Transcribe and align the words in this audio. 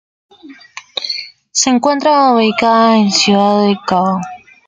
Se 1.51 1.69
encuentra 1.69 2.33
ubicada 2.33 2.97
en 2.97 3.11
Ciudad 3.11 3.61
del 3.61 3.77
Cabo. 3.85 4.19